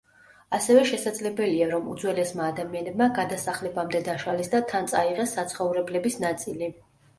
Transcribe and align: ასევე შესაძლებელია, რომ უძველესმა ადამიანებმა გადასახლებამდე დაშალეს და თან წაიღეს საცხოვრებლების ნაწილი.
ასევე 0.57 0.85
შესაძლებელია, 0.91 1.67
რომ 1.73 1.91
უძველესმა 1.91 2.47
ადამიანებმა 2.55 3.09
გადასახლებამდე 3.21 4.03
დაშალეს 4.09 4.51
და 4.57 4.65
თან 4.75 4.91
წაიღეს 4.97 5.37
საცხოვრებლების 5.41 6.21
ნაწილი. 6.27 6.75